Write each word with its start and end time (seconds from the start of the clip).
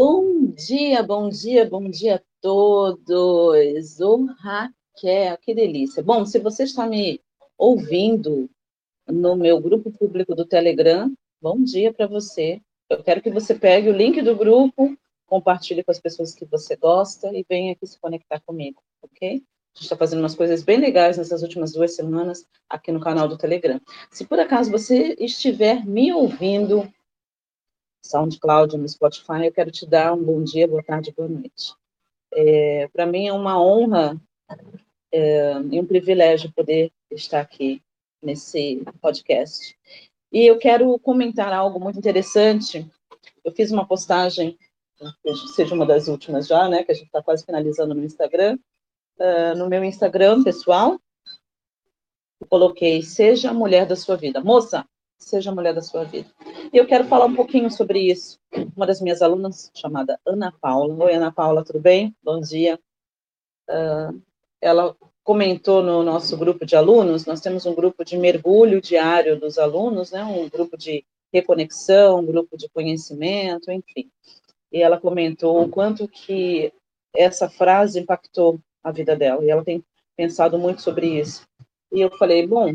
Bom 0.00 0.46
dia, 0.54 1.02
bom 1.02 1.28
dia, 1.28 1.68
bom 1.68 1.90
dia 1.90 2.14
a 2.14 2.20
todos. 2.40 4.00
Ô, 4.00 4.26
Raquel, 4.38 5.36
que 5.42 5.52
delícia. 5.52 6.04
Bom, 6.04 6.24
se 6.24 6.38
você 6.38 6.62
está 6.62 6.86
me 6.86 7.20
ouvindo 7.58 8.48
no 9.08 9.34
meu 9.34 9.60
grupo 9.60 9.90
público 9.90 10.36
do 10.36 10.46
Telegram, 10.46 11.12
bom 11.42 11.60
dia 11.64 11.92
para 11.92 12.06
você. 12.06 12.60
Eu 12.88 13.02
quero 13.02 13.20
que 13.20 13.28
você 13.28 13.56
pegue 13.56 13.88
o 13.88 13.92
link 13.92 14.22
do 14.22 14.36
grupo, 14.36 14.96
compartilhe 15.26 15.82
com 15.82 15.90
as 15.90 15.98
pessoas 15.98 16.32
que 16.32 16.44
você 16.44 16.76
gosta 16.76 17.36
e 17.36 17.44
venha 17.48 17.72
aqui 17.72 17.84
se 17.84 17.98
conectar 17.98 18.38
comigo, 18.46 18.80
ok? 19.02 19.28
A 19.28 19.34
gente 19.34 19.82
está 19.82 19.96
fazendo 19.96 20.20
umas 20.20 20.36
coisas 20.36 20.62
bem 20.62 20.78
legais 20.78 21.18
nessas 21.18 21.42
últimas 21.42 21.72
duas 21.72 21.96
semanas 21.96 22.46
aqui 22.70 22.92
no 22.92 23.00
canal 23.00 23.26
do 23.26 23.36
Telegram. 23.36 23.80
Se 24.12 24.24
por 24.24 24.38
acaso 24.38 24.70
você 24.70 25.16
estiver 25.18 25.84
me 25.84 26.12
ouvindo 26.12 26.88
SoundCloud, 28.04 28.76
no 28.76 28.88
Spotify, 28.88 29.46
eu 29.46 29.52
quero 29.52 29.70
te 29.70 29.86
dar 29.86 30.12
um 30.14 30.22
bom 30.22 30.42
dia, 30.42 30.68
boa 30.68 30.82
tarde, 30.82 31.12
boa 31.16 31.28
noite. 31.28 31.74
É, 32.32 32.88
Para 32.88 33.06
mim 33.06 33.26
é 33.26 33.32
uma 33.32 33.60
honra 33.60 34.20
é, 35.12 35.52
e 35.70 35.80
um 35.80 35.86
privilégio 35.86 36.52
poder 36.52 36.92
estar 37.10 37.40
aqui 37.40 37.82
nesse 38.22 38.82
podcast. 39.00 39.76
E 40.32 40.46
eu 40.46 40.58
quero 40.58 40.98
comentar 40.98 41.52
algo 41.52 41.80
muito 41.80 41.98
interessante. 41.98 42.88
Eu 43.44 43.52
fiz 43.52 43.70
uma 43.70 43.86
postagem, 43.86 44.58
seja 45.54 45.74
uma 45.74 45.86
das 45.86 46.08
últimas 46.08 46.46
já, 46.46 46.68
né, 46.68 46.82
que 46.82 46.92
a 46.92 46.94
gente 46.94 47.06
está 47.06 47.22
quase 47.22 47.44
finalizando 47.44 47.94
no 47.94 48.04
Instagram. 48.04 48.58
Uh, 49.18 49.56
no 49.56 49.68
meu 49.68 49.82
Instagram 49.82 50.44
pessoal, 50.44 51.00
eu 52.40 52.46
coloquei: 52.46 53.02
Seja 53.02 53.50
a 53.50 53.54
mulher 53.54 53.86
da 53.86 53.96
sua 53.96 54.16
vida. 54.16 54.40
Moça, 54.40 54.86
seja 55.18 55.50
a 55.50 55.54
mulher 55.54 55.74
da 55.74 55.82
sua 55.82 56.04
vida. 56.04 56.28
E 56.72 56.76
eu 56.76 56.86
quero 56.86 57.04
falar 57.04 57.26
um 57.26 57.34
pouquinho 57.34 57.70
sobre 57.70 58.00
isso. 58.00 58.38
Uma 58.76 58.86
das 58.86 59.00
minhas 59.00 59.20
alunas, 59.20 59.70
chamada 59.74 60.18
Ana 60.24 60.52
Paula. 60.60 61.04
Oi, 61.04 61.14
Ana 61.14 61.32
Paula, 61.32 61.64
tudo 61.64 61.80
bem? 61.80 62.14
Bom 62.22 62.40
dia. 62.40 62.78
Uh, 63.68 64.20
ela 64.60 64.96
comentou 65.28 65.82
no 65.82 66.02
nosso 66.02 66.38
grupo 66.38 66.64
de 66.64 66.74
alunos, 66.74 67.26
nós 67.26 67.42
temos 67.42 67.66
um 67.66 67.74
grupo 67.74 68.02
de 68.02 68.16
mergulho 68.16 68.80
diário 68.80 69.38
dos 69.38 69.58
alunos, 69.58 70.10
né, 70.10 70.24
um 70.24 70.48
grupo 70.48 70.74
de 70.74 71.04
reconexão, 71.30 72.20
um 72.20 72.24
grupo 72.24 72.56
de 72.56 72.66
conhecimento, 72.70 73.70
enfim. 73.70 74.10
E 74.72 74.80
ela 74.80 74.98
comentou 74.98 75.62
o 75.62 75.68
quanto 75.68 76.08
que 76.08 76.72
essa 77.14 77.46
frase 77.46 78.00
impactou 78.00 78.58
a 78.82 78.90
vida 78.90 79.14
dela, 79.14 79.44
e 79.44 79.50
ela 79.50 79.62
tem 79.62 79.84
pensado 80.16 80.58
muito 80.58 80.80
sobre 80.80 81.20
isso. 81.20 81.46
E 81.92 82.00
eu 82.00 82.10
falei, 82.16 82.46
bom, 82.46 82.74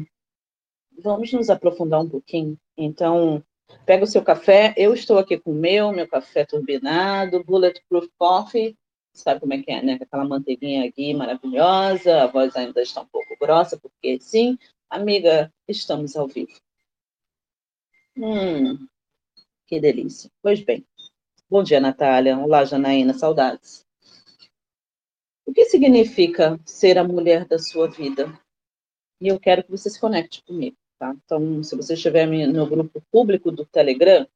vamos 1.01 1.31
nos 1.33 1.49
aprofundar 1.49 2.01
um 2.01 2.09
pouquinho. 2.09 2.57
Então, 2.77 3.43
pega 3.85 4.03
o 4.03 4.07
seu 4.07 4.23
café, 4.23 4.73
eu 4.77 4.93
estou 4.93 5.17
aqui 5.17 5.37
com 5.37 5.51
o 5.51 5.55
meu, 5.55 5.91
meu 5.91 6.07
café 6.07 6.45
turbinado, 6.45 7.43
Bulletproof 7.43 8.07
Coffee, 8.17 8.77
sabe 9.13 9.39
como 9.39 9.53
é 9.53 9.61
que 9.61 9.71
é, 9.71 9.81
né? 9.81 9.99
Aquela 10.01 10.25
manteiguinha 10.25 10.87
aqui 10.87 11.13
maravilhosa, 11.13 12.23
a 12.23 12.27
voz 12.27 12.55
ainda 12.55 12.81
está 12.81 13.01
um 13.01 13.07
pouco 13.07 13.37
grossa, 13.39 13.77
porque 13.77 14.19
sim, 14.19 14.57
amiga, 14.89 15.51
estamos 15.67 16.15
ao 16.15 16.27
vivo. 16.27 16.53
Hum, 18.17 18.87
que 19.65 19.79
delícia. 19.79 20.29
Pois 20.41 20.61
bem. 20.61 20.85
Bom 21.49 21.63
dia, 21.63 21.79
Natália. 21.79 22.37
Olá, 22.37 22.65
Janaína, 22.65 23.13
saudades. 23.13 23.85
O 25.45 25.53
que 25.53 25.65
significa 25.65 26.59
ser 26.65 26.97
a 26.97 27.03
mulher 27.03 27.45
da 27.45 27.59
sua 27.59 27.89
vida? 27.89 28.39
E 29.19 29.27
eu 29.27 29.39
quero 29.39 29.63
que 29.63 29.71
você 29.71 29.89
se 29.89 29.99
conecte 29.99 30.43
comigo. 30.43 30.75
Tá? 30.99 31.15
Então, 31.23 31.63
se 31.63 31.75
você 31.75 31.93
estiver 31.93 32.25
no 32.25 32.65
grupo 32.67 33.01
público 33.11 33.51
do 33.51 33.65
Telegram, 33.65 34.27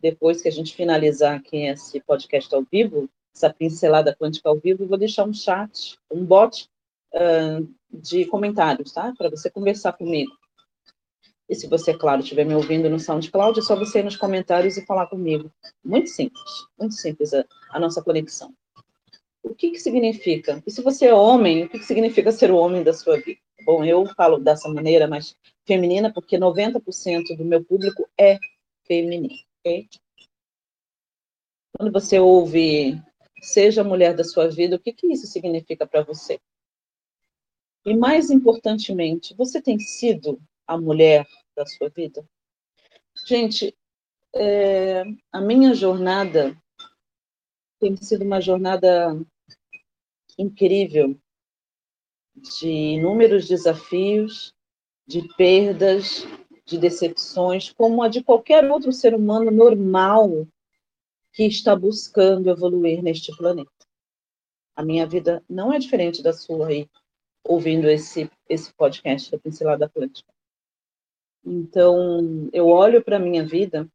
depois 0.00 0.40
que 0.40 0.48
a 0.48 0.52
gente 0.52 0.74
finalizar 0.74 1.36
aqui 1.36 1.66
esse 1.66 2.00
podcast 2.00 2.54
ao 2.54 2.62
vivo, 2.70 3.08
essa 3.34 3.52
pincelada 3.52 4.14
quântica 4.14 4.48
ao 4.48 4.58
vivo, 4.58 4.84
eu 4.84 4.88
vou 4.88 4.98
deixar 4.98 5.24
um 5.24 5.32
chat, 5.32 5.98
um 6.10 6.24
bot 6.24 6.68
uh, 7.14 7.68
de 7.90 8.24
comentários, 8.26 8.92
tá? 8.92 9.12
Para 9.16 9.30
você 9.30 9.50
conversar 9.50 9.92
comigo. 9.92 10.30
E 11.48 11.54
se 11.54 11.66
você, 11.66 11.94
claro, 11.94 12.20
estiver 12.20 12.44
me 12.44 12.54
ouvindo 12.54 12.90
no 12.90 13.00
SoundCloud, 13.00 13.58
é 13.58 13.62
só 13.62 13.74
você 13.74 14.00
ir 14.00 14.04
nos 14.04 14.16
comentários 14.16 14.76
e 14.76 14.84
falar 14.84 15.06
comigo. 15.06 15.50
Muito 15.82 16.10
simples, 16.10 16.44
muito 16.78 16.94
simples 16.94 17.32
a, 17.32 17.44
a 17.70 17.80
nossa 17.80 18.02
conexão. 18.02 18.52
O 19.42 19.54
que, 19.54 19.70
que 19.70 19.78
significa? 19.78 20.62
E 20.66 20.70
se 20.70 20.82
você 20.82 21.06
é 21.06 21.14
homem, 21.14 21.64
o 21.64 21.68
que, 21.70 21.78
que 21.78 21.86
significa 21.86 22.30
ser 22.30 22.50
o 22.50 22.56
homem 22.56 22.82
da 22.82 22.92
sua 22.92 23.18
vida? 23.18 23.40
Bom, 23.68 23.84
eu 23.84 24.06
falo 24.14 24.38
dessa 24.38 24.66
maneira 24.66 25.06
mais 25.06 25.36
feminina, 25.66 26.10
porque 26.10 26.38
90% 26.38 27.36
do 27.36 27.44
meu 27.44 27.62
público 27.62 28.08
é 28.18 28.38
feminino, 28.86 29.34
ok? 29.58 29.86
Quando 31.76 31.92
você 31.92 32.18
ouve 32.18 32.98
seja 33.42 33.82
a 33.82 33.84
mulher 33.84 34.16
da 34.16 34.24
sua 34.24 34.48
vida, 34.48 34.76
o 34.76 34.78
que, 34.78 34.90
que 34.94 35.08
isso 35.08 35.26
significa 35.26 35.86
para 35.86 36.02
você? 36.02 36.40
E 37.84 37.94
mais 37.94 38.30
importantemente, 38.30 39.34
você 39.34 39.60
tem 39.60 39.78
sido 39.78 40.40
a 40.66 40.78
mulher 40.80 41.26
da 41.54 41.66
sua 41.66 41.90
vida? 41.90 42.26
Gente, 43.26 43.76
é, 44.34 45.02
a 45.30 45.42
minha 45.42 45.74
jornada 45.74 46.56
tem 47.78 47.94
sido 47.98 48.24
uma 48.24 48.40
jornada 48.40 49.14
incrível 50.38 51.14
de 52.42 52.68
inúmeros 52.68 53.46
desafios, 53.48 54.54
de 55.06 55.26
perdas, 55.36 56.26
de 56.64 56.78
decepções, 56.78 57.72
como 57.72 58.02
a 58.02 58.08
de 58.08 58.22
qualquer 58.22 58.70
outro 58.70 58.92
ser 58.92 59.14
humano 59.14 59.50
normal 59.50 60.46
que 61.32 61.44
está 61.44 61.74
buscando 61.74 62.50
evoluir 62.50 63.02
neste 63.02 63.34
planeta. 63.36 63.70
A 64.76 64.82
minha 64.82 65.06
vida 65.06 65.42
não 65.48 65.72
é 65.72 65.78
diferente 65.78 66.22
da 66.22 66.32
sua 66.32 66.68
aí, 66.68 66.88
ouvindo 67.42 67.88
esse, 67.88 68.30
esse 68.48 68.72
podcast 68.74 69.30
da 69.30 69.38
Pincelada 69.38 69.86
Atlântica. 69.86 70.30
Então, 71.44 72.50
eu 72.52 72.66
olho 72.66 73.02
para 73.02 73.16
a 73.16 73.20
minha 73.20 73.44
vida, 73.44 73.88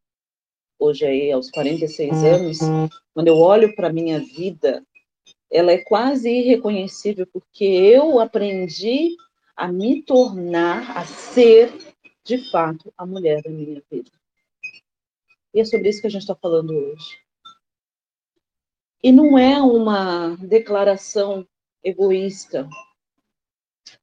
hoje 0.79 1.05
aí 1.05 1.31
aos 1.31 1.51
46 1.51 2.23
anos, 2.23 2.57
quando 3.13 3.27
eu 3.27 3.37
olho 3.37 3.75
para 3.75 3.89
a 3.89 3.93
minha 3.93 4.19
vida 4.19 4.83
ela 5.53 5.71
é 5.71 5.77
quase 5.77 6.29
irreconhecível, 6.29 7.27
porque 7.27 7.63
eu 7.63 8.19
aprendi 8.19 9.15
a 9.55 9.71
me 9.71 10.01
tornar, 10.01 10.97
a 10.97 11.05
ser, 11.05 11.71
de 12.23 12.49
fato, 12.49 12.91
a 12.97 13.05
mulher 13.05 13.43
da 13.43 13.51
minha 13.51 13.81
vida. 13.89 14.11
E 15.53 15.59
é 15.59 15.65
sobre 15.65 15.89
isso 15.89 16.01
que 16.01 16.07
a 16.07 16.09
gente 16.09 16.23
está 16.23 16.35
falando 16.35 16.71
hoje. 16.71 17.21
E 19.03 19.11
não 19.11 19.37
é 19.37 19.61
uma 19.61 20.35
declaração 20.37 21.47
egoísta, 21.83 22.67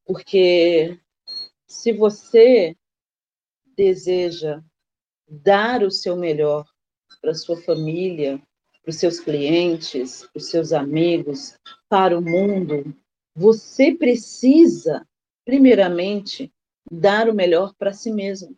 porque 0.04 1.00
se 1.66 1.92
você 1.92 2.76
deseja 3.76 4.62
dar 5.26 5.82
o 5.82 5.90
seu 5.90 6.14
melhor 6.14 6.64
para 7.20 7.34
sua 7.34 7.60
família, 7.62 8.40
para 8.90 8.94
os 8.94 8.96
seus 8.96 9.20
clientes, 9.20 10.22
para 10.32 10.40
os 10.40 10.50
seus 10.50 10.72
amigos, 10.72 11.54
para 11.88 12.18
o 12.18 12.20
mundo, 12.20 12.92
você 13.36 13.92
precisa, 13.92 15.06
primeiramente, 15.44 16.52
dar 16.90 17.28
o 17.28 17.34
melhor 17.34 17.72
para 17.78 17.92
si 17.92 18.10
mesmo. 18.10 18.56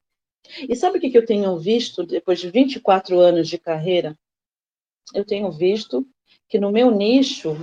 E 0.66 0.74
sabe 0.74 0.96
o 0.96 1.00
que 1.00 1.16
eu 1.16 1.26
tenho 1.26 1.58
visto 1.58 2.02
depois 2.04 2.40
de 2.40 2.50
24 2.50 3.18
anos 3.20 3.46
de 3.46 3.58
carreira? 3.58 4.18
Eu 5.14 5.24
tenho 5.24 5.52
visto 5.52 6.06
que 6.48 6.58
no 6.58 6.72
meu 6.72 6.90
nicho, 6.90 7.54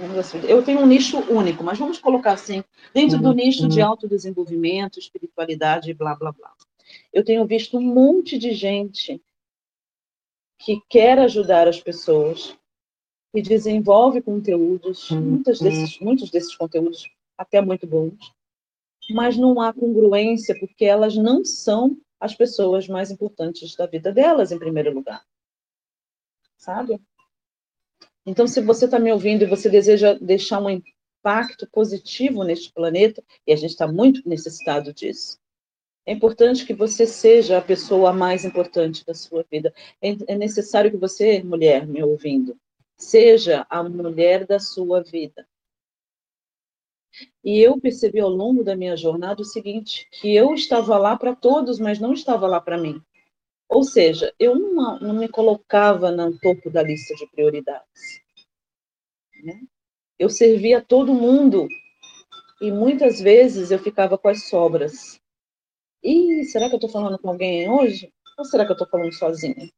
eu 0.47 0.63
tenho 0.63 0.81
um 0.81 0.85
nicho 0.85 1.17
único, 1.31 1.63
mas 1.63 1.79
vamos 1.79 1.97
colocar 1.97 2.33
assim, 2.33 2.63
dentro 2.93 3.19
do 3.19 3.33
nicho 3.33 3.67
de 3.67 3.81
autodesenvolvimento, 3.81 4.99
espiritualidade, 4.99 5.93
blá, 5.93 6.15
blá, 6.15 6.31
blá. 6.31 6.53
Eu 7.11 7.23
tenho 7.23 7.45
visto 7.47 7.77
um 7.77 7.81
monte 7.81 8.37
de 8.37 8.53
gente 8.53 9.19
que 10.59 10.81
quer 10.89 11.17
ajudar 11.19 11.67
as 11.67 11.79
pessoas, 11.79 12.58
que 13.33 13.41
desenvolve 13.41 14.21
conteúdos, 14.21 15.11
muitos 15.11 15.59
desses, 15.59 15.99
muitos 15.99 16.31
desses 16.31 16.55
conteúdos 16.55 17.09
até 17.37 17.61
muito 17.61 17.85
bons, 17.85 18.33
mas 19.11 19.37
não 19.37 19.61
há 19.61 19.73
congruência 19.73 20.57
porque 20.59 20.85
elas 20.85 21.15
não 21.15 21.45
são 21.45 21.97
as 22.19 22.35
pessoas 22.35 22.87
mais 22.87 23.11
importantes 23.11 23.75
da 23.75 23.85
vida 23.85 24.11
delas, 24.11 24.51
em 24.51 24.59
primeiro 24.59 24.93
lugar. 24.93 25.23
Sabe? 26.57 26.99
Então, 28.25 28.45
se 28.45 28.61
você 28.61 28.85
está 28.85 28.99
me 28.99 29.11
ouvindo 29.11 29.43
e 29.43 29.47
você 29.47 29.69
deseja 29.69 30.13
deixar 30.15 30.61
um 30.61 30.69
impacto 30.69 31.67
positivo 31.71 32.43
neste 32.43 32.71
planeta, 32.71 33.23
e 33.47 33.53
a 33.53 33.55
gente 33.55 33.71
está 33.71 33.87
muito 33.87 34.27
necessitado 34.27 34.93
disso, 34.93 35.39
é 36.05 36.11
importante 36.11 36.65
que 36.65 36.73
você 36.73 37.05
seja 37.05 37.57
a 37.57 37.61
pessoa 37.61 38.11
mais 38.11 38.43
importante 38.43 39.05
da 39.05 39.13
sua 39.13 39.45
vida. 39.49 39.73
É, 40.01 40.33
é 40.33 40.35
necessário 40.35 40.91
que 40.91 40.97
você, 40.97 41.41
mulher, 41.43 41.87
me 41.87 42.03
ouvindo, 42.03 42.57
seja 42.99 43.65
a 43.69 43.81
mulher 43.81 44.45
da 44.45 44.59
sua 44.59 45.01
vida. 45.01 45.47
E 47.43 47.59
eu 47.59 47.79
percebi 47.79 48.19
ao 48.19 48.29
longo 48.29 48.63
da 48.63 48.75
minha 48.75 48.95
jornada 48.95 49.41
o 49.41 49.45
seguinte, 49.45 50.07
que 50.11 50.35
eu 50.35 50.53
estava 50.53 50.97
lá 50.97 51.17
para 51.17 51.35
todos, 51.35 51.79
mas 51.79 51.99
não 51.99 52.13
estava 52.13 52.45
lá 52.45 52.61
para 52.61 52.77
mim. 52.77 53.01
Ou 53.67 53.83
seja, 53.83 54.33
eu 54.37 54.55
não, 54.55 54.99
não 54.99 55.13
me 55.13 55.29
colocava 55.29 56.11
no 56.11 56.37
topo 56.39 56.69
da 56.69 56.83
lista 56.83 57.15
de 57.15 57.27
prioridades. 57.27 58.21
Né? 59.43 59.61
Eu 60.17 60.29
servia 60.29 60.81
todo 60.81 61.13
mundo 61.13 61.67
e 62.61 62.71
muitas 62.71 63.21
vezes 63.21 63.71
eu 63.71 63.79
ficava 63.79 64.17
com 64.17 64.27
as 64.27 64.49
sobras. 64.49 65.21
E 66.03 66.43
será 66.45 66.67
que 66.67 66.75
eu 66.75 66.77
estou 66.77 66.89
falando 66.89 67.17
com 67.19 67.29
alguém 67.29 67.69
hoje? 67.69 68.11
Ou 68.37 68.45
será 68.45 68.65
que 68.65 68.71
eu 68.71 68.73
estou 68.73 68.87
falando 68.87 69.13
sozinha? 69.13 69.71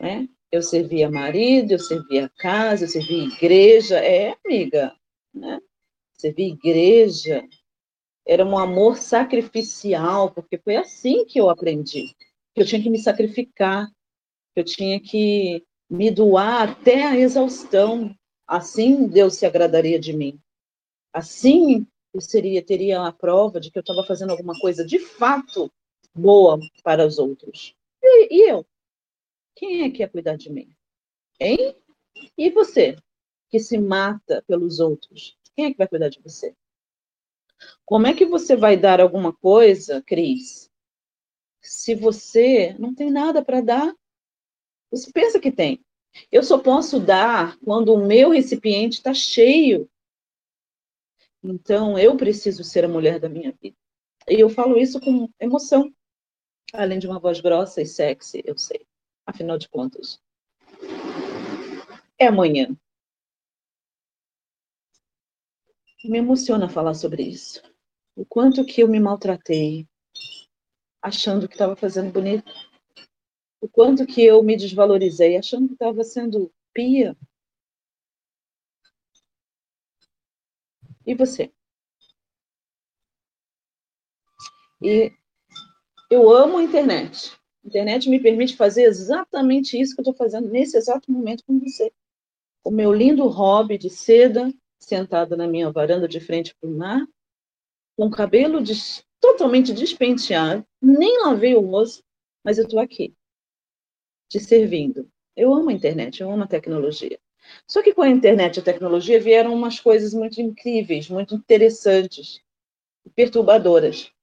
Né? 0.00 0.28
Eu 0.54 0.62
servia 0.62 1.10
marido, 1.10 1.72
eu 1.72 1.80
servia 1.80 2.30
casa, 2.38 2.84
eu 2.84 2.88
servia 2.88 3.24
igreja. 3.24 3.98
É, 3.98 4.36
amiga, 4.44 4.94
né? 5.34 5.60
Servia 6.16 6.46
igreja. 6.46 7.44
Era 8.24 8.46
um 8.46 8.56
amor 8.56 8.96
sacrificial, 8.96 10.30
porque 10.30 10.56
foi 10.56 10.76
assim 10.76 11.24
que 11.24 11.40
eu 11.40 11.50
aprendi. 11.50 12.14
Que 12.54 12.62
eu 12.62 12.64
tinha 12.64 12.80
que 12.80 12.88
me 12.88 13.00
sacrificar, 13.00 13.88
que 14.54 14.60
eu 14.60 14.64
tinha 14.64 15.00
que 15.00 15.64
me 15.90 16.08
doar 16.08 16.70
até 16.70 17.02
a 17.02 17.18
exaustão. 17.18 18.14
Assim 18.46 19.08
Deus 19.08 19.34
se 19.34 19.44
agradaria 19.44 19.98
de 19.98 20.12
mim. 20.12 20.38
Assim 21.12 21.84
eu 22.14 22.20
seria, 22.20 22.64
teria 22.64 23.02
a 23.02 23.12
prova 23.12 23.58
de 23.58 23.72
que 23.72 23.78
eu 23.78 23.80
estava 23.80 24.04
fazendo 24.06 24.30
alguma 24.30 24.56
coisa 24.60 24.86
de 24.86 25.00
fato 25.00 25.68
boa 26.14 26.60
para 26.84 27.04
os 27.04 27.18
outros. 27.18 27.74
E, 28.00 28.36
e 28.36 28.50
eu? 28.50 28.64
Quem 29.54 29.82
é 29.82 29.90
que 29.90 29.98
ia 29.98 30.08
cuidar 30.08 30.36
de 30.36 30.50
mim? 30.50 30.74
Hein? 31.40 31.74
E 32.36 32.50
você, 32.50 32.96
que 33.48 33.58
se 33.58 33.78
mata 33.78 34.42
pelos 34.46 34.80
outros? 34.80 35.38
Quem 35.54 35.66
é 35.66 35.70
que 35.70 35.78
vai 35.78 35.88
cuidar 35.88 36.08
de 36.08 36.20
você? 36.20 36.54
Como 37.84 38.06
é 38.06 38.14
que 38.14 38.26
você 38.26 38.56
vai 38.56 38.76
dar 38.76 39.00
alguma 39.00 39.32
coisa, 39.32 40.02
Cris, 40.02 40.70
se 41.62 41.94
você 41.94 42.74
não 42.78 42.94
tem 42.94 43.10
nada 43.10 43.44
para 43.44 43.60
dar? 43.60 43.94
Você 44.90 45.10
pensa 45.12 45.40
que 45.40 45.50
tem. 45.50 45.84
Eu 46.30 46.42
só 46.42 46.58
posso 46.58 47.00
dar 47.00 47.58
quando 47.58 47.92
o 47.92 48.06
meu 48.06 48.30
recipiente 48.30 48.98
está 48.98 49.12
cheio. 49.12 49.90
Então, 51.42 51.98
eu 51.98 52.16
preciso 52.16 52.64
ser 52.64 52.84
a 52.84 52.88
mulher 52.88 53.18
da 53.18 53.28
minha 53.28 53.52
vida. 53.60 53.76
E 54.28 54.40
eu 54.40 54.48
falo 54.48 54.78
isso 54.78 55.00
com 55.00 55.28
emoção. 55.38 55.92
Além 56.72 56.98
de 56.98 57.06
uma 57.06 57.20
voz 57.20 57.40
grossa 57.40 57.82
e 57.82 57.86
sexy, 57.86 58.42
eu 58.44 58.56
sei. 58.56 58.86
Afinal 59.26 59.58
de 59.58 59.68
contas, 59.68 60.20
é 62.18 62.26
amanhã. 62.26 62.76
Me 66.04 66.18
emociona 66.18 66.68
falar 66.68 66.94
sobre 66.94 67.22
isso. 67.22 67.62
O 68.14 68.24
quanto 68.26 68.64
que 68.64 68.82
eu 68.82 68.88
me 68.88 69.00
maltratei, 69.00 69.88
achando 71.00 71.46
que 71.48 71.54
estava 71.54 71.76
fazendo 71.76 72.12
bonito. 72.12 72.52
O 73.60 73.68
quanto 73.68 74.06
que 74.06 74.22
eu 74.24 74.42
me 74.42 74.56
desvalorizei, 74.56 75.36
achando 75.36 75.68
que 75.68 75.74
estava 75.74 76.02
sendo 76.04 76.52
pia. 76.72 77.16
E 81.06 81.14
você? 81.14 81.52
E 84.82 85.12
eu 86.10 86.30
amo 86.30 86.58
a 86.58 86.62
internet. 86.62 87.32
A 87.64 87.68
internet 87.68 88.10
me 88.10 88.20
permite 88.20 88.56
fazer 88.56 88.82
exatamente 88.82 89.80
isso 89.80 89.94
que 89.94 90.00
eu 90.00 90.02
estou 90.02 90.14
fazendo 90.14 90.48
nesse 90.50 90.76
exato 90.76 91.10
momento 91.10 91.42
com 91.46 91.58
você. 91.58 91.90
O 92.62 92.70
meu 92.70 92.92
lindo 92.92 93.26
hobby 93.26 93.78
de 93.78 93.88
seda, 93.88 94.52
sentada 94.78 95.34
na 95.34 95.46
minha 95.46 95.70
varanda 95.70 96.06
de 96.06 96.20
frente 96.20 96.54
para 96.60 96.68
o 96.68 96.76
mar, 96.76 97.06
com 97.96 98.06
o 98.06 98.10
cabelo 98.10 98.62
des 98.62 99.02
totalmente 99.18 99.72
despenteado, 99.72 100.66
nem 100.82 101.22
lavei 101.22 101.54
o 101.54 101.60
rosto, 101.60 102.04
mas 102.44 102.58
eu 102.58 102.64
estou 102.64 102.78
aqui, 102.78 103.14
te 104.28 104.38
servindo. 104.38 105.10
Eu 105.34 105.54
amo 105.54 105.70
a 105.70 105.72
internet, 105.72 106.20
eu 106.20 106.30
amo 106.30 106.44
a 106.44 106.46
tecnologia. 106.46 107.18
Só 107.66 107.82
que 107.82 107.94
com 107.94 108.02
a 108.02 108.10
internet 108.10 108.56
e 108.56 108.60
a 108.60 108.64
tecnologia 108.64 109.18
vieram 109.18 109.54
umas 109.54 109.80
coisas 109.80 110.12
muito 110.12 110.40
incríveis, 110.40 111.08
muito 111.08 111.34
interessantes, 111.34 112.42
perturbadoras 113.14 114.13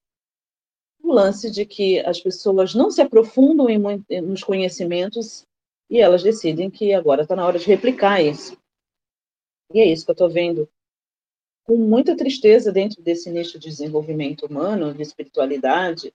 lance 1.12 1.52
de 1.52 1.66
que 1.66 2.00
as 2.00 2.20
pessoas 2.20 2.74
não 2.74 2.90
se 2.90 3.02
aprofundam 3.02 3.70
em, 3.70 4.22
nos 4.22 4.44
conhecimentos 4.44 5.46
e 5.90 6.00
elas 6.00 6.24
decidem 6.24 6.70
que 6.70 6.94
agora 6.94 7.24
está 7.24 7.36
na 7.36 7.46
hora 7.46 7.60
de 7.60 7.66
replicar 7.66 8.22
isso. 8.22 8.58
E 9.74 9.80
é 9.80 9.86
isso 9.86 10.06
que 10.06 10.12
eu 10.12 10.14
estou 10.14 10.30
vendo 10.30 10.70
com 11.64 11.76
muita 11.78 12.16
tristeza 12.16 12.72
dentro 12.72 13.02
desse 13.02 13.30
nicho 13.30 13.60
de 13.60 13.70
desenvolvimento 13.70 14.46
humano, 14.46 14.94
de 14.94 15.02
espiritualidade. 15.02 16.14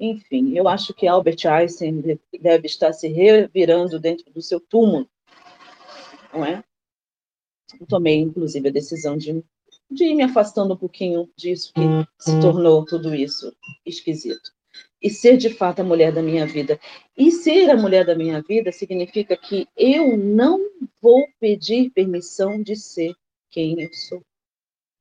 Enfim, 0.00 0.56
eu 0.56 0.66
acho 0.66 0.94
que 0.94 1.06
Albert 1.06 1.46
Einstein 1.46 2.18
deve 2.40 2.66
estar 2.66 2.92
se 2.92 3.08
revirando 3.08 4.00
dentro 4.00 4.32
do 4.32 4.40
seu 4.40 4.58
túmulo, 4.58 5.08
não 6.32 6.44
é? 6.44 6.64
Eu 7.80 7.86
tomei, 7.86 8.16
inclusive, 8.16 8.68
a 8.68 8.72
decisão 8.72 9.16
de 9.16 9.44
de 9.92 10.04
ir 10.04 10.14
me 10.14 10.22
afastando 10.22 10.74
um 10.74 10.76
pouquinho 10.76 11.28
disso 11.36 11.72
que 11.72 11.80
se 12.18 12.40
tornou 12.40 12.84
tudo 12.84 13.14
isso 13.14 13.54
esquisito. 13.84 14.50
E 15.02 15.10
ser 15.10 15.36
de 15.36 15.50
fato 15.50 15.80
a 15.80 15.84
mulher 15.84 16.12
da 16.12 16.22
minha 16.22 16.46
vida. 16.46 16.78
E 17.16 17.30
ser 17.30 17.70
a 17.70 17.76
mulher 17.76 18.06
da 18.06 18.14
minha 18.14 18.40
vida 18.40 18.70
significa 18.70 19.36
que 19.36 19.66
eu 19.76 20.16
não 20.16 20.60
vou 21.00 21.26
pedir 21.40 21.90
permissão 21.90 22.62
de 22.62 22.76
ser 22.76 23.14
quem 23.50 23.82
eu 23.82 23.92
sou. 23.92 24.22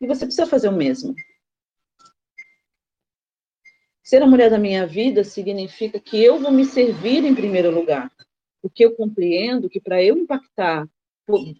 E 0.01 0.07
você 0.07 0.25
precisa 0.25 0.47
fazer 0.47 0.69
o 0.69 0.75
mesmo. 0.75 1.15
Ser 4.03 4.23
a 4.23 4.27
mulher 4.27 4.49
da 4.49 4.57
minha 4.57 4.85
vida 4.87 5.23
significa 5.23 5.99
que 5.99 6.21
eu 6.21 6.39
vou 6.39 6.51
me 6.51 6.65
servir 6.65 7.23
em 7.23 7.35
primeiro 7.35 7.71
lugar. 7.71 8.11
Porque 8.61 8.83
eu 8.83 8.95
compreendo 8.95 9.69
que 9.69 9.79
para 9.79 10.03
eu 10.03 10.17
impactar 10.17 10.87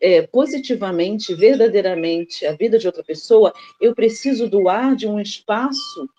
é, 0.02 0.22
positivamente, 0.28 1.34
verdadeiramente 1.34 2.46
a 2.46 2.56
vida 2.56 2.78
de 2.78 2.88
outra 2.88 3.04
pessoa, 3.04 3.54
eu 3.80 3.94
preciso 3.96 4.50
doar 4.50 4.96
de 4.96 5.08
um 5.08 5.20
espaço 5.20 6.10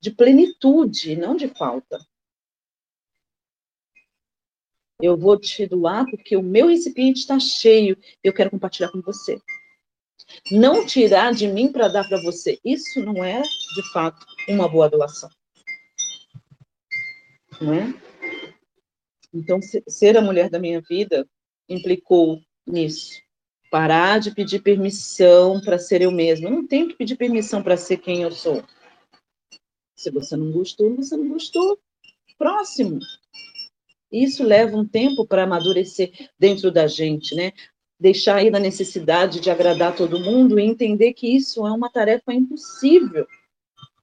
de 0.00 0.10
plenitude, 0.10 1.16
não 1.16 1.36
de 1.36 1.48
falta. 1.48 1.98
Eu 5.00 5.16
vou 5.16 5.38
te 5.38 5.66
doar 5.66 6.04
porque 6.10 6.36
o 6.36 6.42
meu 6.42 6.68
recipiente 6.68 7.20
está 7.20 7.38
cheio, 7.38 7.96
eu 8.22 8.32
quero 8.32 8.50
compartilhar 8.50 8.90
com 8.90 9.00
você. 9.00 9.40
Não 10.50 10.86
tirar 10.86 11.32
de 11.32 11.48
mim 11.48 11.72
para 11.72 11.88
dar 11.88 12.06
para 12.06 12.20
você. 12.22 12.58
Isso 12.64 13.00
não 13.00 13.24
é, 13.24 13.40
de 13.40 13.92
fato, 13.92 14.24
uma 14.48 14.68
boa 14.68 14.88
doação. 14.88 15.30
Não 17.60 17.74
é? 17.74 17.94
Então, 19.32 19.58
ser 19.88 20.16
a 20.16 20.20
mulher 20.20 20.50
da 20.50 20.58
minha 20.58 20.80
vida 20.80 21.26
implicou 21.68 22.40
nisso. 22.66 23.20
Parar 23.70 24.18
de 24.18 24.34
pedir 24.34 24.60
permissão 24.60 25.60
para 25.60 25.78
ser 25.78 26.02
eu 26.02 26.10
mesma. 26.10 26.48
Eu 26.48 26.52
não 26.52 26.66
tenho 26.66 26.88
que 26.88 26.96
pedir 26.96 27.16
permissão 27.16 27.62
para 27.62 27.76
ser 27.76 27.98
quem 27.98 28.22
eu 28.22 28.32
sou. 28.32 28.64
Se 29.94 30.10
você 30.10 30.36
não 30.36 30.50
gostou, 30.50 30.96
você 30.96 31.16
não 31.16 31.28
gostou. 31.28 31.78
Próximo. 32.36 32.98
Isso 34.10 34.42
leva 34.42 34.76
um 34.76 34.86
tempo 34.86 35.26
para 35.26 35.44
amadurecer 35.44 36.30
dentro 36.38 36.72
da 36.72 36.86
gente, 36.86 37.34
né? 37.34 37.52
Deixar 37.98 38.36
aí 38.36 38.50
da 38.50 38.58
necessidade 38.58 39.40
de 39.40 39.50
agradar 39.50 39.94
todo 39.94 40.18
mundo 40.18 40.58
e 40.58 40.64
entender 40.64 41.12
que 41.12 41.28
isso 41.28 41.66
é 41.66 41.70
uma 41.70 41.90
tarefa 41.90 42.32
impossível. 42.32 43.26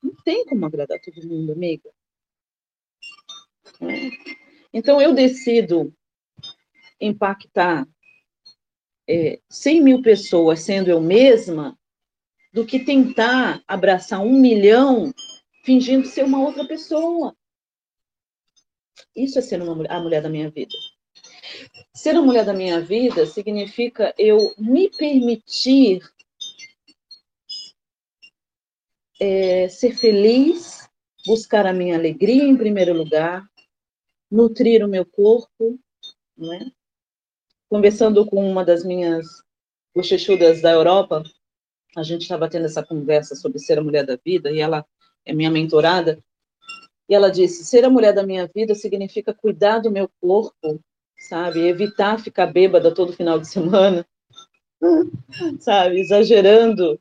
Não 0.01 0.13
tem 0.23 0.45
como 0.45 0.65
agradar 0.65 0.99
todo 1.01 1.27
mundo, 1.27 1.51
amiga. 1.51 1.89
É. 3.81 4.09
Então 4.73 5.01
eu 5.01 5.13
decido 5.13 5.93
impactar 7.01 7.87
é, 9.07 9.39
100 9.49 9.81
mil 9.81 10.01
pessoas 10.01 10.61
sendo 10.61 10.89
eu 10.89 10.99
mesma, 10.99 11.77
do 12.53 12.65
que 12.65 12.79
tentar 12.79 13.61
abraçar 13.67 14.19
um 14.21 14.39
milhão 14.39 15.13
fingindo 15.63 16.07
ser 16.07 16.23
uma 16.23 16.41
outra 16.41 16.65
pessoa. 16.67 17.35
Isso 19.15 19.37
é 19.37 19.41
ser 19.41 19.61
uma, 19.61 19.85
a 19.87 19.99
mulher 19.99 20.21
da 20.21 20.29
minha 20.29 20.49
vida. 20.49 20.73
Ser 21.93 22.15
a 22.15 22.21
mulher 22.21 22.45
da 22.45 22.53
minha 22.53 22.81
vida 22.81 23.25
significa 23.25 24.13
eu 24.17 24.53
me 24.57 24.89
permitir 24.89 26.01
é, 29.19 29.67
ser 29.67 29.95
feliz, 29.95 30.87
buscar 31.25 31.65
a 31.65 31.73
minha 31.73 31.95
alegria 31.95 32.43
em 32.43 32.55
primeiro 32.55 32.93
lugar, 32.93 33.45
nutrir 34.29 34.85
o 34.85 34.87
meu 34.87 35.05
corpo, 35.05 35.79
não 36.37 36.53
é? 36.53 36.71
Conversando 37.69 38.25
com 38.25 38.49
uma 38.49 38.63
das 38.63 38.83
minhas 38.83 39.25
bochechudas 39.95 40.61
da 40.61 40.71
Europa, 40.71 41.23
a 41.95 42.03
gente 42.03 42.21
estava 42.21 42.49
tendo 42.49 42.65
essa 42.65 42.83
conversa 42.83 43.35
sobre 43.35 43.59
ser 43.59 43.79
a 43.79 43.83
mulher 43.83 44.05
da 44.05 44.17
vida, 44.23 44.51
e 44.51 44.59
ela 44.59 44.85
é 45.25 45.33
minha 45.33 45.49
mentorada, 45.49 46.23
e 47.09 47.15
ela 47.15 47.29
disse: 47.29 47.65
ser 47.65 47.85
a 47.85 47.89
mulher 47.89 48.13
da 48.13 48.23
minha 48.23 48.47
vida 48.47 48.75
significa 48.75 49.33
cuidar 49.33 49.79
do 49.79 49.91
meu 49.91 50.09
corpo, 50.21 50.79
sabe? 51.27 51.67
Evitar 51.67 52.19
ficar 52.19 52.47
bêbada 52.47 52.93
todo 52.93 53.13
final 53.13 53.39
de 53.39 53.47
semana, 53.47 54.05
sabe? 55.59 55.99
Exagerando 55.99 56.99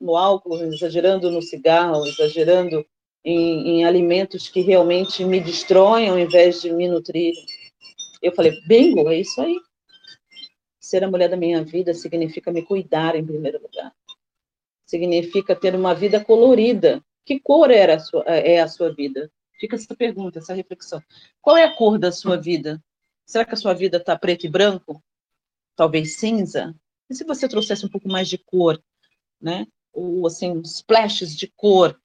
no 0.00 0.16
álcool, 0.16 0.56
exagerando 0.62 1.30
no 1.30 1.42
cigarro, 1.42 2.06
exagerando 2.06 2.84
em, 3.24 3.68
em 3.68 3.84
alimentos 3.84 4.48
que 4.48 4.60
realmente 4.60 5.24
me 5.24 5.40
destroem 5.40 6.08
ao 6.08 6.18
invés 6.18 6.60
de 6.60 6.72
me 6.72 6.88
nutrir. 6.88 7.34
Eu 8.20 8.32
falei, 8.32 8.52
bingo, 8.66 9.08
é 9.08 9.20
isso 9.20 9.40
aí. 9.40 9.56
Ser 10.92 11.04
a 11.04 11.10
mulher 11.10 11.30
da 11.30 11.38
minha 11.38 11.64
vida 11.64 11.94
significa 11.94 12.52
me 12.52 12.60
cuidar 12.60 13.16
em 13.16 13.24
primeiro 13.24 13.58
lugar. 13.62 13.94
Significa 14.84 15.56
ter 15.56 15.74
uma 15.74 15.94
vida 15.94 16.22
colorida. 16.22 17.02
Que 17.24 17.40
cor 17.40 17.70
era 17.70 17.94
a 17.94 17.98
sua, 17.98 18.22
é 18.24 18.60
a 18.60 18.68
sua 18.68 18.92
vida? 18.92 19.32
Fica 19.58 19.76
essa 19.76 19.96
pergunta, 19.96 20.38
essa 20.38 20.52
reflexão. 20.52 21.02
Qual 21.40 21.56
é 21.56 21.64
a 21.64 21.74
cor 21.74 21.98
da 21.98 22.12
sua 22.12 22.36
vida? 22.36 22.78
Será 23.24 23.42
que 23.42 23.54
a 23.54 23.56
sua 23.56 23.72
vida 23.72 23.96
está 23.96 24.18
preto 24.18 24.44
e 24.44 24.50
branco? 24.50 25.02
Talvez 25.74 26.16
cinza? 26.16 26.74
E 27.08 27.14
se 27.14 27.24
você 27.24 27.48
trouxesse 27.48 27.86
um 27.86 27.88
pouco 27.88 28.06
mais 28.06 28.28
de 28.28 28.36
cor, 28.36 28.78
né? 29.40 29.66
Ou 29.94 30.26
assim, 30.26 30.60
splashes 30.60 31.34
de 31.34 31.50
cor 31.56 31.98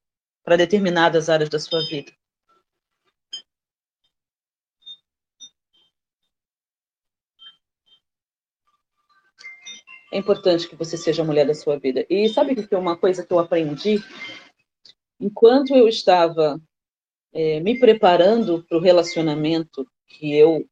para 0.46 0.56
determinadas 0.56 1.30
áreas 1.30 1.50
da 1.50 1.60
sua 1.60 1.86
vida? 1.90 2.14
É 10.12 10.18
importante 10.18 10.68
que 10.68 10.76
você 10.76 10.98
seja 10.98 11.22
a 11.22 11.26
mulher 11.26 11.46
da 11.46 11.54
sua 11.54 11.78
vida. 11.78 12.06
E 12.10 12.30
sabe 12.30 12.56
que 12.56 12.74
é 12.74 12.78
uma 12.78 12.96
coisa 12.96 13.26
que 13.26 13.32
eu 13.32 13.40
aprendi? 13.40 14.02
Enquanto 15.20 15.76
eu 15.76 15.88
estava 15.88 16.62
é, 17.34 17.60
me 17.60 17.78
preparando 17.78 18.64
para 18.64 18.78
o 18.78 18.82
relacionamento 18.82 19.86
que 20.08 20.34
eu 20.34 20.66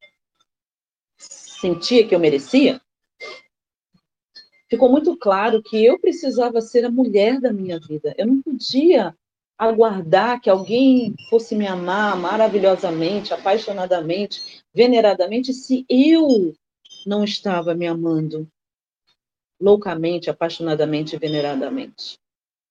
sentia 1.18 2.08
que 2.08 2.16
eu 2.16 2.20
merecia, 2.20 2.80
ficou 4.70 4.90
muito 4.90 5.18
claro 5.18 5.62
que 5.62 5.84
eu 5.84 6.00
precisava 6.00 6.62
ser 6.62 6.86
a 6.86 6.92
mulher 6.92 7.42
da 7.42 7.52
minha 7.52 7.80
vida. 7.80 8.16
Eu 8.18 8.28
não 8.28 8.42
podia 8.42 9.14
aguardar 9.58 10.40
que 10.42 10.50
alguém 10.50 11.14
fosse 11.30 11.56
me 11.56 11.68
amar 11.68 12.18
maravilhosamente, 12.18 13.34
apaixonadamente, 13.34 14.64
veneradamente, 14.74 15.54
se 15.54 15.86
eu 15.90 16.54
não 17.06 17.24
estava 17.24 17.74
me 17.74 17.88
amando 17.88 18.48
loucamente, 19.60 20.30
apaixonadamente 20.30 21.18
veneradamente. 21.18 22.20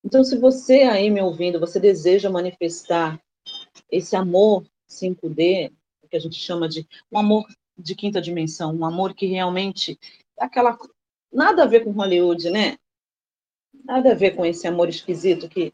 Então, 0.05 0.23
se 0.23 0.37
você 0.37 0.83
aí 0.83 1.11
me 1.11 1.21
ouvindo, 1.21 1.59
você 1.59 1.81
deseja 1.81 2.29
manifestar 2.29 3.19
esse 3.91 4.15
amor 4.15 4.65
5D, 4.89 5.73
que 6.11 6.17
a 6.17 6.21
gente 6.21 6.37
chama 6.37 6.69
de 6.69 6.87
um 7.11 7.19
amor 7.19 7.45
de 7.77 7.95
quinta 7.95 8.21
dimensão, 8.21 8.75
um 8.75 8.85
amor 8.85 9.15
que 9.15 9.27
realmente 9.27 9.99
aquela 10.39 10.79
nada 11.33 11.65
a 11.65 11.67
ver 11.67 11.85
com 11.85 11.91
Hollywood, 11.91 12.51
né? 12.51 12.77
Nada 13.85 14.13
a 14.13 14.15
ver 14.15 14.37
com 14.37 14.47
esse 14.47 14.67
amor 14.67 14.89
esquisito 14.89 15.49
que 15.49 15.73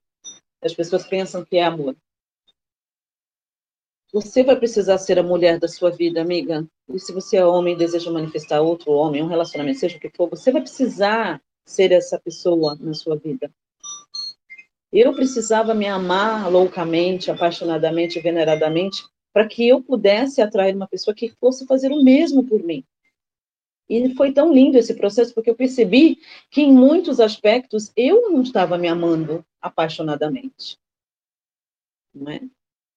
as 0.63 0.73
pessoas 0.73 1.07
pensam 1.07 1.45
que 1.45 1.57
é 1.57 1.65
amor. 1.65 1.97
Você 4.13 4.43
vai 4.43 4.57
precisar 4.57 4.99
ser 4.99 5.19
a 5.19 5.23
mulher 5.23 5.59
da 5.59 5.69
sua 5.69 5.91
vida, 5.91 6.21
amiga. 6.21 6.67
E 6.89 6.99
se 6.99 7.13
você 7.13 7.37
é 7.37 7.47
homem 7.47 7.75
e 7.75 7.79
deseja 7.79 8.11
manifestar 8.11 8.61
outro 8.61 8.93
homem, 8.93 9.23
um 9.23 9.29
relacionamento, 9.29 9.79
seja 9.79 9.97
o 9.97 10.01
que 10.01 10.11
for, 10.11 10.29
você 10.29 10.51
vai 10.51 10.63
precisar 10.63 11.41
ser 11.65 11.93
essa 11.93 12.19
pessoa 12.19 12.77
na 12.81 12.93
sua 12.93 13.17
vida. 13.17 13.51
Eu 14.93 15.15
precisava 15.15 15.73
me 15.73 15.87
amar 15.87 16.51
loucamente, 16.51 17.31
apaixonadamente, 17.31 18.19
veneradamente, 18.19 19.05
para 19.33 19.47
que 19.47 19.69
eu 19.69 19.81
pudesse 19.81 20.43
atrair 20.43 20.75
uma 20.75 20.89
pessoa 20.89 21.15
que 21.15 21.31
fosse 21.41 21.65
fazer 21.67 21.93
o 21.93 22.03
mesmo 22.03 22.45
por 22.45 22.61
mim. 22.65 22.85
E 23.89 24.13
foi 24.15 24.33
tão 24.33 24.53
lindo 24.53 24.77
esse 24.77 24.95
processo, 24.95 25.33
porque 25.33 25.51
eu 25.51 25.55
percebi 25.55 26.19
que, 26.51 26.63
em 26.63 26.73
muitos 26.73 27.21
aspectos, 27.21 27.93
eu 27.97 28.31
não 28.31 28.43
estava 28.43 28.77
me 28.77 28.89
amando 28.89 29.45
apaixonadamente. 29.61 30.77
Não 32.13 32.33
é? 32.33 32.41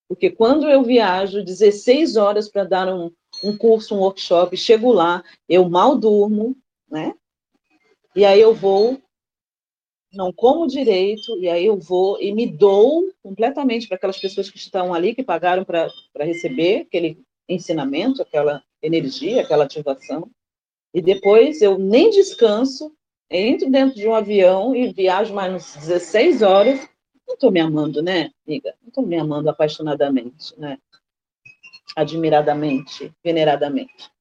Porque 0.08 0.30
quando 0.30 0.70
eu 0.70 0.84
viajo 0.84 1.44
16 1.44 2.18
horas 2.18 2.50
para 2.50 2.64
dar 2.64 2.94
um, 2.94 3.12
um 3.44 3.58
curso, 3.58 3.96
um 3.96 4.00
workshop, 4.00 4.56
chego 4.58 4.92
lá, 4.92 5.24
eu 5.48 5.68
mal 5.70 5.98
durmo, 5.98 6.56
né? 6.90 7.14
E 8.16 8.26
aí 8.26 8.40
eu 8.40 8.54
vou 8.54 9.02
não 10.14 10.32
como 10.32 10.68
direito, 10.68 11.38
e 11.40 11.50
aí 11.50 11.66
eu 11.66 11.78
vou 11.78 12.22
e 12.22 12.32
me 12.32 12.46
dou 12.46 13.04
completamente 13.22 13.88
para 13.88 13.98
aquelas 13.98 14.20
pessoas 14.20 14.50
que 14.50 14.58
estão 14.58 14.94
ali, 14.94 15.16
que 15.16 15.24
pagaram 15.24 15.66
para 15.66 15.90
receber 16.20 16.82
aquele 16.82 17.20
ensinamento, 17.50 18.22
aquela 18.22 18.64
energia, 18.82 19.42
aquela 19.42 19.64
ativação. 19.64 20.30
E 20.94 21.02
depois 21.02 21.62
eu 21.62 21.80
nem 21.80 22.12
descanso, 22.12 22.96
entro 23.30 23.70
dentro 23.72 23.96
de 23.96 24.08
um 24.08 24.14
avião 24.14 24.76
e 24.76 24.94
viajo 24.94 25.34
mais 25.34 25.54
uns 25.54 25.76
16 25.78 26.42
horas. 26.44 26.88
Não 27.28 27.36
estou 27.36 27.52
me 27.52 27.60
amando, 27.60 28.02
né, 28.02 28.32
amiga? 28.46 28.76
Não 28.82 28.90
estou 28.90 29.06
me 29.06 29.18
amando 29.18 29.50
apaixonadamente, 29.50 30.58
né? 30.60 30.78
Admiradamente, 31.96 33.14
veneradamente. 33.24 34.12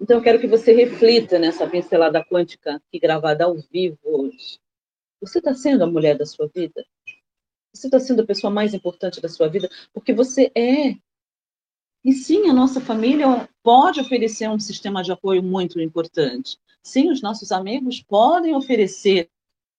Então, 0.00 0.18
eu 0.18 0.22
quero 0.22 0.38
que 0.38 0.46
você 0.46 0.72
reflita 0.72 1.38
nessa 1.38 1.66
pincelada 1.66 2.24
quântica 2.24 2.82
que 2.90 2.98
gravada 2.98 3.44
ao 3.44 3.56
vivo 3.56 3.98
hoje. 4.04 4.58
Você 5.20 5.38
está 5.38 5.54
sendo 5.54 5.84
a 5.84 5.86
mulher 5.86 6.18
da 6.18 6.26
sua 6.26 6.48
vida? 6.54 6.84
Você 7.72 7.86
está 7.86 7.98
sendo 7.98 8.22
a 8.22 8.26
pessoa 8.26 8.50
mais 8.50 8.74
importante 8.74 9.20
da 9.20 9.28
sua 9.28 9.48
vida? 9.48 9.68
Porque 9.92 10.12
você 10.12 10.50
é. 10.54 10.94
E 12.04 12.12
sim, 12.12 12.48
a 12.48 12.52
nossa 12.52 12.80
família 12.80 13.48
pode 13.62 14.00
oferecer 14.00 14.48
um 14.48 14.60
sistema 14.60 15.02
de 15.02 15.12
apoio 15.12 15.42
muito 15.42 15.80
importante. 15.80 16.58
Sim, 16.82 17.10
os 17.10 17.20
nossos 17.20 17.50
amigos 17.50 18.02
podem 18.02 18.54
oferecer 18.54 19.28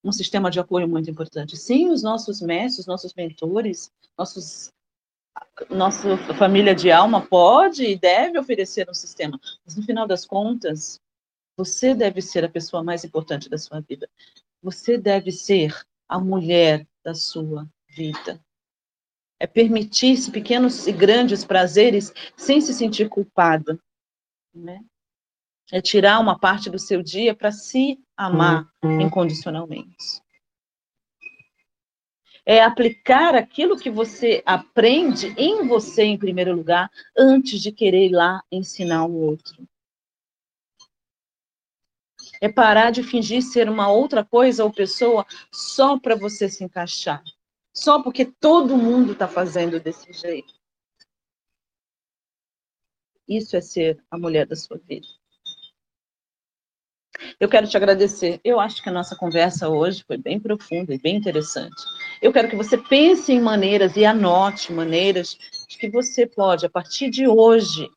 um 0.04 0.12
sistema 0.12 0.50
de 0.50 0.60
apoio 0.60 0.88
muito 0.88 1.10
importante. 1.10 1.58
Sim, 1.58 1.90
os 1.90 2.04
nossos 2.04 2.42
mestres, 2.42 2.86
nossos 2.86 3.14
mentores, 3.14 3.92
nossos 4.18 4.72
nossa 5.70 6.18
família 6.34 6.74
de 6.74 6.92
alma 6.92 7.26
pode 7.26 7.84
e 7.84 7.98
deve 7.98 8.40
oferecer 8.40 8.90
um 8.90 8.94
sistema, 8.94 9.40
mas 9.64 9.76
no 9.76 9.84
final 9.84 10.08
das 10.08 10.26
contas, 10.26 11.00
você 11.56 11.94
deve 11.96 12.22
ser 12.22 12.46
a 12.46 12.50
pessoa 12.50 12.84
mais 12.84 13.04
importante 13.04 13.50
da 13.50 13.58
sua 13.58 13.80
vida. 13.82 14.10
Você 14.62 14.98
deve 14.98 15.32
ser 15.32 15.76
a 16.08 16.20
mulher 16.20 16.88
da 17.04 17.14
sua 17.14 17.68
vida. 17.88 18.40
É 19.40 19.48
permitir-se 19.48 20.32
pequenos 20.32 20.88
e 20.88 20.92
grandes 20.92 21.44
prazeres 21.44 22.14
sem 22.36 22.62
se 22.62 22.74
sentir 22.74 23.10
culpada. 23.10 23.80
Né? 24.54 24.84
É 25.72 25.82
tirar 25.82 26.20
uma 26.20 26.40
parte 26.40 26.70
do 26.70 26.80
seu 26.80 27.04
dia 27.04 27.36
para 27.36 27.52
se 27.52 28.00
amar 28.16 28.68
uhum. 28.84 29.02
incondicionalmente 29.02 30.22
é 32.50 32.64
aplicar 32.64 33.36
aquilo 33.36 33.78
que 33.78 33.90
você 33.90 34.42
aprende 34.46 35.36
em 35.38 35.68
você, 35.68 36.04
em 36.04 36.18
primeiro 36.18 36.56
lugar, 36.56 36.90
antes 37.16 37.62
de 37.62 37.74
querer 37.74 38.06
ir 38.06 38.14
lá 38.14 38.42
ensinar 38.50 39.04
o 39.06 39.14
outro. 39.14 39.68
É 42.40 42.48
parar 42.48 42.90
de 42.90 43.04
fingir 43.04 43.42
ser 43.42 43.68
uma 43.68 43.92
outra 43.92 44.24
coisa 44.24 44.64
ou 44.64 44.72
pessoa 44.72 45.26
só 45.52 46.00
para 46.00 46.16
você 46.16 46.48
se 46.48 46.64
encaixar. 46.64 47.22
Só 47.74 48.02
porque 48.02 48.24
todo 48.24 48.78
mundo 48.78 49.12
está 49.12 49.28
fazendo 49.28 49.78
desse 49.78 50.14
jeito. 50.14 50.54
Isso 53.28 53.58
é 53.58 53.62
ser 53.62 54.02
a 54.10 54.18
mulher 54.18 54.48
da 54.48 54.56
sua 54.56 54.78
vida. 54.78 55.08
Eu 57.40 57.48
quero 57.48 57.68
te 57.68 57.78
agradecer. 57.78 58.42
Eu 58.44 58.60
acho 58.60 58.82
que 58.82 58.90
a 58.90 58.92
nossa 58.92 59.16
conversa 59.16 59.70
hoje 59.70 60.04
foi 60.08 60.18
bem 60.18 60.40
profunda 60.40 60.94
e 60.94 60.98
bem 60.98 61.16
interessante. 61.16 61.84
Eu 62.20 62.34
quero 62.34 62.50
que 62.50 62.56
você 62.56 62.78
pense 62.78 63.32
em 63.32 63.40
maneiras 63.40 63.96
e 63.96 64.04
anote 64.04 64.74
maneiras 64.74 65.38
de 65.68 65.78
que 65.78 65.88
você 65.88 66.26
pode, 66.26 66.66
a 66.66 66.70
partir 66.70 67.12
de 67.12 67.28
hoje, 67.28 67.88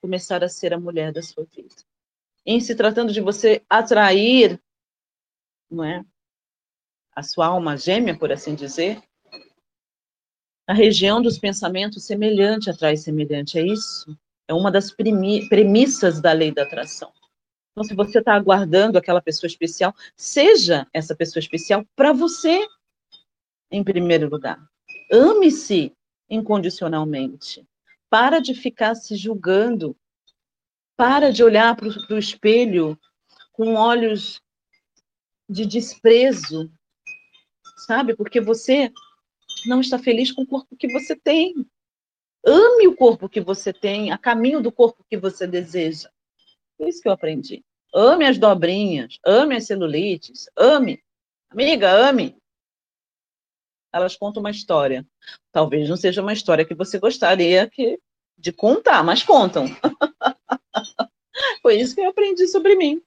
começar 0.00 0.42
a 0.42 0.48
ser 0.48 0.74
a 0.74 0.80
mulher 0.80 1.12
da 1.12 1.22
sua 1.22 1.46
vida. 1.54 1.74
Em 2.44 2.58
se 2.58 2.74
tratando 2.74 3.12
de 3.12 3.20
você 3.20 3.62
atrair, 3.70 4.60
não 5.70 5.84
é? 5.84 6.04
A 7.14 7.22
sua 7.22 7.46
alma 7.46 7.76
gêmea, 7.76 8.18
por 8.18 8.32
assim 8.32 8.56
dizer, 8.56 9.00
a 10.66 10.74
região 10.74 11.22
dos 11.22 11.38
pensamentos 11.38 12.04
semelhante 12.04 12.70
atrai 12.70 12.96
semelhante, 12.96 13.56
é 13.56 13.64
isso? 13.64 14.18
É 14.48 14.54
uma 14.54 14.70
das 14.70 14.90
premissas 14.90 16.20
da 16.20 16.32
lei 16.32 16.52
da 16.52 16.62
atração. 16.62 17.12
Então, 17.80 17.88
se 17.88 17.94
você 17.94 18.18
está 18.18 18.34
aguardando 18.34 18.98
aquela 18.98 19.22
pessoa 19.22 19.48
especial, 19.48 19.94
seja 20.14 20.86
essa 20.92 21.16
pessoa 21.16 21.40
especial 21.40 21.82
para 21.96 22.12
você, 22.12 22.68
em 23.70 23.82
primeiro 23.82 24.28
lugar. 24.28 24.62
Ame-se 25.10 25.90
incondicionalmente. 26.28 27.66
Para 28.10 28.38
de 28.38 28.52
ficar 28.52 28.94
se 28.96 29.16
julgando. 29.16 29.96
Para 30.94 31.32
de 31.32 31.42
olhar 31.42 31.74
para 31.74 31.88
o 31.88 32.18
espelho 32.18 33.00
com 33.50 33.72
olhos 33.72 34.42
de 35.48 35.64
desprezo, 35.64 36.70
sabe? 37.86 38.14
Porque 38.14 38.42
você 38.42 38.92
não 39.64 39.80
está 39.80 39.98
feliz 39.98 40.30
com 40.30 40.42
o 40.42 40.46
corpo 40.46 40.76
que 40.76 40.92
você 40.92 41.16
tem. 41.16 41.54
Ame 42.44 42.88
o 42.88 42.94
corpo 42.94 43.26
que 43.26 43.40
você 43.40 43.72
tem, 43.72 44.12
a 44.12 44.18
caminho 44.18 44.60
do 44.60 44.70
corpo 44.70 45.02
que 45.08 45.16
você 45.16 45.46
deseja. 45.46 46.10
Foi 46.76 46.90
isso 46.90 47.00
que 47.00 47.08
eu 47.08 47.12
aprendi. 47.12 47.64
Ame 47.92 48.24
as 48.24 48.38
dobrinhas, 48.38 49.18
ame 49.24 49.56
as 49.56 49.66
celulites, 49.66 50.48
ame. 50.56 51.02
Amiga, 51.50 51.90
ame. 51.90 52.36
elas 53.92 54.16
contam 54.16 54.40
uma 54.40 54.50
história. 54.50 55.04
Talvez 55.50 55.88
não 55.88 55.96
seja 55.96 56.22
uma 56.22 56.32
história 56.32 56.64
que 56.64 56.74
você 56.74 56.98
gostaria 56.98 57.68
que, 57.68 57.98
de 58.38 58.52
contar, 58.52 59.02
mas 59.02 59.24
contam. 59.24 59.66
Foi 61.62 61.76
isso 61.76 61.94
que 61.94 62.00
eu 62.00 62.10
aprendi 62.10 62.46
sobre 62.46 62.76
mim. 62.76 63.02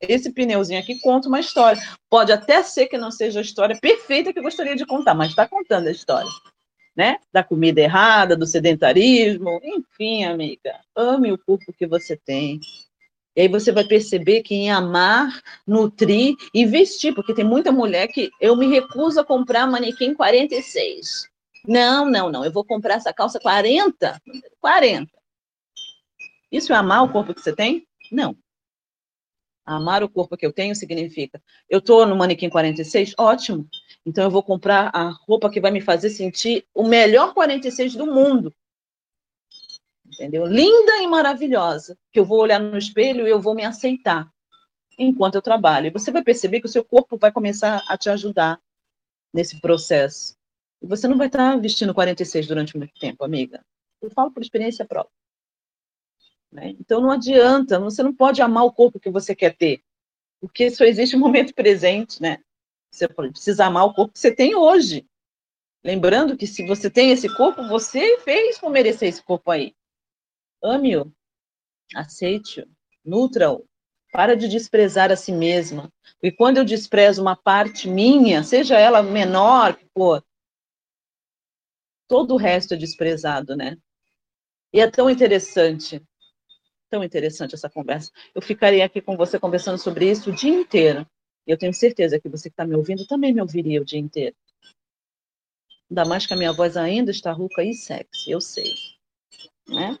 Esse 0.00 0.32
pneuzinho 0.32 0.80
aqui 0.80 0.98
conta 1.00 1.28
uma 1.28 1.38
história. 1.38 1.80
Pode 2.10 2.32
até 2.32 2.62
ser 2.62 2.86
que 2.86 2.98
não 2.98 3.10
seja 3.10 3.38
a 3.38 3.42
história 3.42 3.78
perfeita 3.78 4.32
que 4.32 4.38
eu 4.38 4.42
gostaria 4.42 4.74
de 4.74 4.86
contar, 4.86 5.14
mas 5.14 5.28
está 5.28 5.46
contando 5.46 5.86
a 5.86 5.92
história. 5.92 6.30
Né? 6.96 7.18
Da 7.32 7.44
comida 7.44 7.80
errada, 7.80 8.36
do 8.36 8.46
sedentarismo, 8.46 9.60
enfim, 9.62 10.24
amiga, 10.24 10.80
ame 10.96 11.32
o 11.32 11.38
corpo 11.38 11.72
que 11.72 11.86
você 11.86 12.16
tem. 12.16 12.60
E 13.34 13.42
aí 13.42 13.48
você 13.48 13.72
vai 13.72 13.84
perceber 13.84 14.42
que 14.42 14.54
em 14.54 14.70
amar, 14.70 15.40
nutrir 15.66 16.34
e 16.52 16.66
vestir, 16.66 17.14
porque 17.14 17.34
tem 17.34 17.44
muita 17.44 17.72
mulher 17.72 18.08
que 18.08 18.30
eu 18.40 18.54
me 18.56 18.66
recuso 18.66 19.20
a 19.20 19.24
comprar 19.24 19.66
manequim 19.66 20.14
46. 20.14 21.30
Não, 21.66 22.10
não, 22.10 22.30
não, 22.30 22.44
eu 22.44 22.52
vou 22.52 22.64
comprar 22.64 22.94
essa 22.94 23.12
calça 23.12 23.40
40. 23.40 24.20
40. 24.60 25.10
Isso 26.50 26.72
é 26.72 26.76
amar 26.76 27.04
o 27.04 27.08
corpo 27.10 27.32
que 27.32 27.40
você 27.40 27.54
tem? 27.54 27.86
Não. 28.10 28.36
Amar 29.64 30.02
o 30.02 30.08
corpo 30.08 30.36
que 30.36 30.44
eu 30.44 30.52
tenho 30.52 30.74
significa, 30.74 31.40
eu 31.70 31.78
estou 31.78 32.04
no 32.04 32.16
manequim 32.16 32.50
46, 32.50 33.14
ótimo. 33.16 33.68
Então 34.04 34.24
eu 34.24 34.30
vou 34.30 34.42
comprar 34.42 34.90
a 34.92 35.08
roupa 35.08 35.48
que 35.48 35.60
vai 35.60 35.70
me 35.70 35.80
fazer 35.80 36.10
sentir 36.10 36.66
o 36.74 36.86
melhor 36.86 37.32
46 37.32 37.94
do 37.94 38.06
mundo. 38.06 38.52
Entendeu? 40.12 40.44
Linda 40.44 40.96
e 41.02 41.06
maravilhosa, 41.06 41.96
que 42.12 42.20
eu 42.20 42.24
vou 42.24 42.38
olhar 42.38 42.60
no 42.60 42.76
espelho 42.76 43.26
e 43.26 43.30
eu 43.30 43.40
vou 43.40 43.54
me 43.54 43.64
aceitar 43.64 44.30
enquanto 44.98 45.36
eu 45.36 45.42
trabalho. 45.42 45.86
E 45.86 45.90
você 45.90 46.10
vai 46.10 46.22
perceber 46.22 46.60
que 46.60 46.66
o 46.66 46.70
seu 46.70 46.84
corpo 46.84 47.16
vai 47.16 47.32
começar 47.32 47.82
a 47.88 47.96
te 47.96 48.10
ajudar 48.10 48.60
nesse 49.32 49.58
processo. 49.60 50.36
E 50.82 50.86
você 50.86 51.08
não 51.08 51.16
vai 51.16 51.28
estar 51.28 51.58
vestindo 51.58 51.94
46 51.94 52.46
durante 52.46 52.76
muito 52.76 52.92
tempo, 53.00 53.24
amiga. 53.24 53.64
Eu 54.02 54.10
falo 54.10 54.30
por 54.30 54.42
experiência 54.42 54.84
própria. 54.84 55.16
Né? 56.52 56.76
Então 56.78 57.00
não 57.00 57.10
adianta, 57.10 57.80
você 57.80 58.02
não 58.02 58.14
pode 58.14 58.42
amar 58.42 58.64
o 58.64 58.72
corpo 58.72 59.00
que 59.00 59.08
você 59.08 59.34
quer 59.34 59.56
ter, 59.56 59.82
porque 60.38 60.70
só 60.70 60.84
existe 60.84 61.16
o 61.16 61.18
momento 61.18 61.54
presente, 61.54 62.20
né? 62.20 62.38
Você 62.90 63.08
precisa 63.08 63.64
amar 63.64 63.86
o 63.86 63.94
corpo 63.94 64.12
que 64.12 64.18
você 64.18 64.34
tem 64.34 64.54
hoje. 64.54 65.06
Lembrando 65.82 66.36
que 66.36 66.46
se 66.46 66.66
você 66.66 66.90
tem 66.90 67.10
esse 67.10 67.34
corpo, 67.34 67.66
você 67.66 68.18
fez 68.18 68.58
por 68.58 68.70
merecer 68.70 69.08
esse 69.08 69.22
corpo 69.22 69.50
aí. 69.50 69.74
Ame-o, 70.62 71.12
aceite-o, 71.94 72.68
nutra-o. 73.04 73.66
Para 74.12 74.36
de 74.36 74.46
desprezar 74.46 75.10
a 75.10 75.16
si 75.16 75.32
mesma. 75.32 75.90
E 76.22 76.30
quando 76.30 76.58
eu 76.58 76.64
desprezo 76.66 77.22
uma 77.22 77.34
parte 77.34 77.88
minha, 77.88 78.44
seja 78.44 78.78
ela 78.78 79.02
menor 79.02 79.78
for, 79.94 80.22
todo 82.06 82.34
o 82.34 82.36
resto 82.36 82.74
é 82.74 82.76
desprezado, 82.76 83.56
né? 83.56 83.78
E 84.70 84.80
é 84.80 84.90
tão 84.90 85.08
interessante 85.08 86.02
tão 86.92 87.02
interessante 87.02 87.54
essa 87.54 87.70
conversa. 87.70 88.12
Eu 88.34 88.42
ficaria 88.42 88.84
aqui 88.84 89.00
com 89.00 89.16
você 89.16 89.40
conversando 89.40 89.78
sobre 89.78 90.10
isso 90.10 90.28
o 90.28 90.34
dia 90.34 90.52
inteiro. 90.52 91.06
E 91.46 91.50
eu 91.50 91.56
tenho 91.56 91.72
certeza 91.72 92.20
que 92.20 92.28
você 92.28 92.50
que 92.50 92.52
está 92.52 92.66
me 92.66 92.76
ouvindo 92.76 93.06
também 93.06 93.32
me 93.32 93.40
ouviria 93.40 93.80
o 93.80 93.84
dia 93.84 93.98
inteiro. 93.98 94.36
Ainda 95.90 96.04
mais 96.04 96.26
que 96.26 96.34
a 96.34 96.36
minha 96.36 96.52
voz 96.52 96.76
ainda 96.76 97.10
está 97.10 97.32
rouca 97.32 97.64
e 97.64 97.72
sexy, 97.72 98.30
eu 98.30 98.42
sei. 98.42 98.74
Né? 99.66 99.98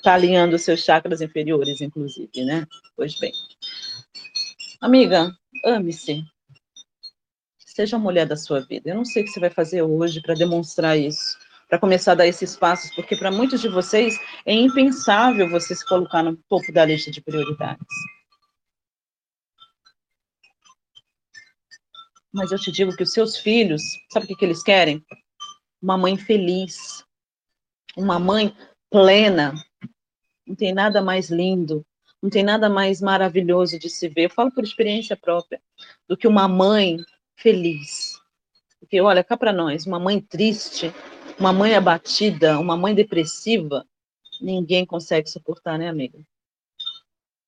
Está 0.00 0.14
alinhando 0.14 0.58
seus 0.58 0.80
chakras 0.80 1.20
inferiores, 1.20 1.82
inclusive, 1.82 2.42
né? 2.42 2.66
Pois 2.96 3.20
bem. 3.20 3.32
Amiga, 4.80 5.30
ame-se. 5.62 6.24
Seja 7.58 7.96
a 7.96 7.98
mulher 7.98 8.26
da 8.26 8.34
sua 8.34 8.60
vida. 8.60 8.88
Eu 8.88 8.94
não 8.94 9.04
sei 9.04 9.22
o 9.22 9.26
que 9.26 9.30
você 9.30 9.38
vai 9.38 9.50
fazer 9.50 9.82
hoje 9.82 10.22
para 10.22 10.32
demonstrar 10.32 10.98
isso 10.98 11.38
para 11.68 11.78
começar 11.78 12.12
a 12.12 12.14
dar 12.16 12.26
esses 12.26 12.56
passos, 12.56 12.90
porque 12.96 13.16
para 13.16 13.30
muitos 13.30 13.60
de 13.60 13.68
vocês 13.68 14.18
é 14.44 14.52
impensável 14.52 15.48
você 15.48 15.72
se 15.72 15.86
colocar 15.86 16.20
no 16.20 16.36
topo 16.48 16.72
da 16.72 16.84
lista 16.84 17.12
de 17.12 17.20
prioridades. 17.20 17.86
Mas 22.32 22.50
eu 22.50 22.58
te 22.58 22.72
digo 22.72 22.96
que 22.96 23.04
os 23.04 23.12
seus 23.12 23.36
filhos, 23.36 23.82
sabe 24.12 24.24
o 24.24 24.28
que, 24.28 24.34
que 24.34 24.44
eles 24.44 24.64
querem? 24.64 25.04
Uma 25.80 25.96
mãe 25.96 26.16
feliz, 26.16 27.04
uma 27.96 28.18
mãe 28.18 28.52
plena. 28.90 29.54
Não 30.50 30.56
tem 30.56 30.74
nada 30.74 31.00
mais 31.00 31.30
lindo, 31.30 31.86
não 32.20 32.28
tem 32.28 32.42
nada 32.42 32.68
mais 32.68 33.00
maravilhoso 33.00 33.78
de 33.78 33.88
se 33.88 34.08
ver. 34.08 34.24
Eu 34.24 34.30
falo 34.30 34.50
por 34.50 34.64
experiência 34.64 35.16
própria, 35.16 35.60
do 36.08 36.16
que 36.16 36.26
uma 36.26 36.48
mãe 36.48 36.98
feliz. 37.36 38.20
Porque, 38.78 39.00
olha, 39.00 39.22
cá 39.22 39.36
para 39.36 39.52
nós, 39.52 39.86
uma 39.86 40.00
mãe 40.00 40.20
triste 40.20 40.92
uma 41.40 41.54
mãe 41.54 41.74
abatida, 41.74 42.60
uma 42.60 42.76
mãe 42.76 42.94
depressiva, 42.94 43.86
ninguém 44.42 44.84
consegue 44.84 45.28
suportar, 45.30 45.78
né, 45.78 45.88
amiga? 45.88 46.22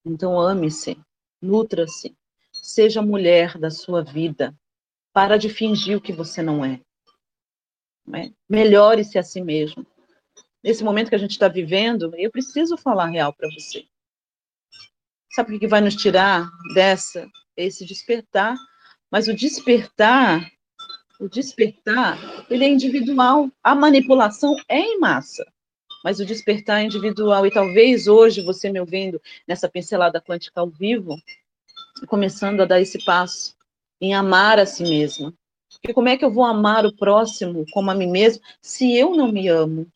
Então 0.02 0.40
ame-se, 0.40 0.98
nutra-se, 1.42 2.16
seja 2.50 3.02
mulher 3.02 3.58
da 3.58 3.70
sua 3.70 4.02
vida. 4.02 4.54
Para 5.12 5.36
de 5.36 5.50
fingir 5.50 5.98
o 5.98 6.00
que 6.00 6.10
você 6.10 6.40
não 6.40 6.64
é. 6.64 6.80
é? 8.14 8.32
Melhore-se 8.48 9.18
a 9.18 9.22
si 9.22 9.42
mesmo. 9.42 9.86
Nesse 10.62 10.84
momento 10.84 11.08
que 11.08 11.14
a 11.14 11.18
gente 11.18 11.32
está 11.32 11.48
vivendo, 11.48 12.12
eu 12.16 12.30
preciso 12.30 12.76
falar 12.76 13.06
real 13.06 13.32
para 13.32 13.48
você. 13.50 13.84
Sabe 15.34 15.56
o 15.56 15.58
que 15.60 15.66
vai 15.66 15.80
nos 15.80 15.96
tirar 15.96 16.48
dessa? 16.74 17.26
Esse 17.56 17.84
despertar. 17.84 18.56
Mas 19.10 19.28
o 19.28 19.34
despertar 19.34 20.50
o 21.22 21.28
despertar, 21.28 22.18
ele 22.50 22.64
é 22.64 22.68
individual. 22.68 23.48
A 23.62 23.76
manipulação 23.76 24.56
é 24.68 24.80
em 24.80 24.98
massa, 24.98 25.46
mas 26.02 26.18
o 26.18 26.26
despertar 26.26 26.80
é 26.80 26.84
individual. 26.84 27.46
E 27.46 27.50
talvez 27.50 28.08
hoje, 28.08 28.42
você 28.42 28.68
me 28.68 28.80
ouvindo 28.80 29.22
nessa 29.46 29.68
pincelada 29.68 30.20
quântica 30.20 30.60
ao 30.60 30.68
vivo, 30.68 31.16
começando 32.08 32.60
a 32.60 32.64
dar 32.64 32.80
esse 32.80 33.02
passo 33.04 33.54
em 34.00 34.14
amar 34.14 34.58
a 34.58 34.66
si 34.66 34.82
mesma. 34.82 35.32
Porque 35.80 35.94
como 35.94 36.08
é 36.08 36.16
que 36.16 36.24
eu 36.24 36.30
vou 36.30 36.44
amar 36.44 36.84
o 36.84 36.96
próximo 36.96 37.64
como 37.70 37.90
a 37.90 37.94
mim 37.94 38.10
mesmo 38.10 38.42
se 38.60 38.92
eu 38.96 39.14
não 39.14 39.30
me 39.30 39.46
amo? 39.46 39.86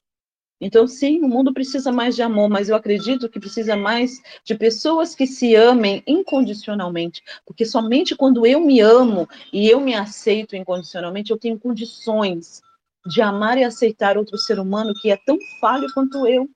Então, 0.60 0.86
sim, 0.86 1.20
o 1.20 1.28
mundo 1.28 1.52
precisa 1.52 1.92
mais 1.92 2.16
de 2.16 2.22
amor, 2.22 2.48
mas 2.48 2.68
eu 2.68 2.76
acredito 2.76 3.28
que 3.28 3.38
precisa 3.38 3.76
mais 3.76 4.22
de 4.42 4.54
pessoas 4.54 5.14
que 5.14 5.26
se 5.26 5.54
amem 5.54 6.02
incondicionalmente, 6.06 7.22
porque 7.44 7.66
somente 7.66 8.16
quando 8.16 8.46
eu 8.46 8.60
me 8.60 8.80
amo 8.80 9.28
e 9.52 9.68
eu 9.68 9.80
me 9.80 9.94
aceito 9.94 10.56
incondicionalmente, 10.56 11.30
eu 11.30 11.38
tenho 11.38 11.58
condições 11.58 12.62
de 13.06 13.20
amar 13.20 13.58
e 13.58 13.64
aceitar 13.64 14.16
outro 14.16 14.38
ser 14.38 14.58
humano 14.58 14.94
que 14.94 15.10
é 15.10 15.16
tão 15.26 15.36
falho 15.60 15.92
quanto 15.92 16.26
eu. 16.26 16.48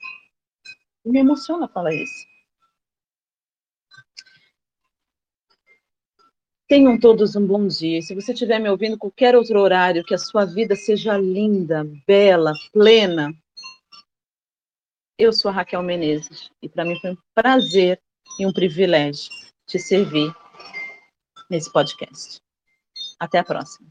Me 1.04 1.18
emociona 1.20 1.68
falar 1.68 1.94
isso. 1.94 2.30
Tenham 6.66 6.98
todos 6.98 7.34
um 7.34 7.46
bom 7.46 7.66
dia. 7.66 8.00
Se 8.00 8.14
você 8.14 8.32
estiver 8.32 8.58
me 8.60 8.70
ouvindo 8.70 8.96
qualquer 8.96 9.34
outro 9.34 9.60
horário, 9.60 10.04
que 10.04 10.14
a 10.14 10.18
sua 10.18 10.44
vida 10.44 10.76
seja 10.76 11.16
linda, 11.18 11.84
bela, 12.06 12.52
plena, 12.72 13.34
eu 15.20 15.34
sou 15.34 15.50
a 15.50 15.54
Raquel 15.54 15.82
Menezes 15.82 16.50
e 16.62 16.68
para 16.68 16.84
mim 16.84 16.98
foi 16.98 17.10
um 17.10 17.16
prazer 17.34 18.00
e 18.38 18.46
um 18.46 18.52
privilégio 18.52 19.30
te 19.66 19.78
servir 19.78 20.34
nesse 21.50 21.70
podcast. 21.70 22.40
Até 23.18 23.38
a 23.38 23.44
próxima. 23.44 23.90